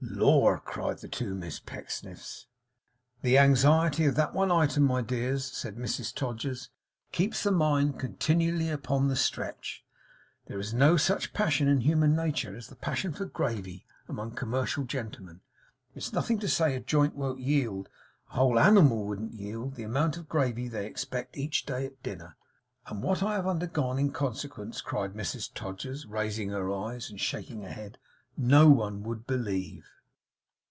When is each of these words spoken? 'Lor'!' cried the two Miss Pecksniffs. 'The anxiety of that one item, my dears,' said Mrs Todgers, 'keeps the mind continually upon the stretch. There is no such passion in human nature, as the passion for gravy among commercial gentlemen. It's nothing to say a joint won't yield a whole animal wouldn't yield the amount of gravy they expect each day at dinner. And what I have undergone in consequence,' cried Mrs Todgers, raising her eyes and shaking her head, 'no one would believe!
'Lor'!' 0.13 0.59
cried 0.65 0.97
the 0.99 1.07
two 1.07 1.33
Miss 1.35 1.59
Pecksniffs. 1.59 2.45
'The 3.21 3.37
anxiety 3.37 4.05
of 4.05 4.15
that 4.15 4.33
one 4.33 4.51
item, 4.51 4.83
my 4.83 5.01
dears,' 5.01 5.45
said 5.45 5.77
Mrs 5.77 6.13
Todgers, 6.13 6.69
'keeps 7.11 7.43
the 7.43 7.51
mind 7.51 7.99
continually 7.99 8.69
upon 8.69 9.07
the 9.07 9.15
stretch. 9.15 9.83
There 10.47 10.59
is 10.59 10.73
no 10.73 10.97
such 10.97 11.33
passion 11.33 11.67
in 11.67 11.81
human 11.81 12.15
nature, 12.15 12.55
as 12.55 12.67
the 12.67 12.75
passion 12.75 13.13
for 13.13 13.25
gravy 13.25 13.85
among 14.07 14.31
commercial 14.31 14.83
gentlemen. 14.83 15.41
It's 15.95 16.13
nothing 16.13 16.39
to 16.39 16.47
say 16.47 16.75
a 16.75 16.79
joint 16.79 17.15
won't 17.15 17.39
yield 17.39 17.87
a 18.31 18.33
whole 18.33 18.59
animal 18.59 19.05
wouldn't 19.05 19.33
yield 19.33 19.75
the 19.75 19.83
amount 19.83 20.17
of 20.17 20.29
gravy 20.29 20.67
they 20.67 20.87
expect 20.87 21.37
each 21.37 21.65
day 21.65 21.85
at 21.85 22.03
dinner. 22.03 22.35
And 22.87 23.01
what 23.03 23.23
I 23.23 23.33
have 23.35 23.47
undergone 23.47 23.97
in 23.99 24.11
consequence,' 24.11 24.81
cried 24.81 25.13
Mrs 25.13 25.51
Todgers, 25.53 26.05
raising 26.07 26.49
her 26.49 26.71
eyes 26.71 27.09
and 27.09 27.19
shaking 27.19 27.61
her 27.61 27.71
head, 27.71 27.97
'no 28.37 28.67
one 28.69 29.03
would 29.03 29.27
believe! 29.27 29.87